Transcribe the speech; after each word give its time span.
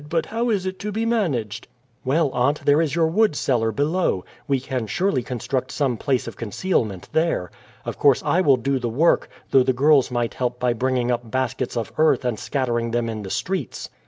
"But 0.09 0.25
how 0.25 0.49
is 0.49 0.65
it 0.65 0.79
to 0.79 0.91
be 0.91 1.05
managed?" 1.05 1.67
"Well, 2.03 2.31
aunt, 2.31 2.65
there 2.65 2.81
is 2.81 2.95
your 2.95 3.05
wood 3.05 3.35
cellar 3.35 3.71
below. 3.71 4.25
We 4.47 4.59
can 4.59 4.87
surely 4.87 5.21
construct 5.21 5.71
some 5.71 5.95
place 5.95 6.25
of 6.27 6.35
concealment 6.35 7.09
there. 7.13 7.51
Of 7.85 7.99
course 7.99 8.23
I 8.25 8.41
will 8.41 8.57
do 8.57 8.79
the 8.79 8.89
work, 8.89 9.29
though 9.51 9.61
the 9.61 9.73
girls 9.73 10.09
might 10.09 10.33
help 10.33 10.59
by 10.59 10.73
bringing 10.73 11.11
up 11.11 11.29
baskets 11.29 11.77
of 11.77 11.91
earth 11.99 12.25
and 12.25 12.39
scattering 12.39 12.89
them 12.89 13.09
in 13.09 13.21
the 13.21 13.29
streets." 13.29 13.91